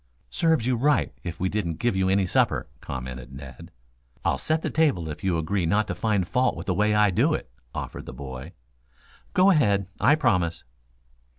"Serve 0.31 0.65
you 0.65 0.75
right 0.75 1.13
if 1.21 1.39
we 1.39 1.47
didn't 1.47 1.77
give 1.77 1.95
you 1.95 2.09
any 2.09 2.25
supper," 2.25 2.67
commented 2.79 3.31
Ned. 3.31 3.69
"I'll 4.25 4.39
set 4.39 4.63
the 4.63 4.71
table 4.71 5.09
if 5.09 5.23
you 5.23 5.33
will 5.33 5.41
agree 5.41 5.67
not 5.67 5.85
to 5.89 5.93
find 5.93 6.27
fault 6.27 6.55
with 6.55 6.65
the 6.65 6.73
way 6.73 6.95
I 6.95 7.11
do 7.11 7.35
it," 7.35 7.51
offered 7.75 8.07
the 8.07 8.11
boy. 8.11 8.53
"Go 9.35 9.51
ahead. 9.51 9.85
I'll 9.99 10.15
promise." 10.15 10.63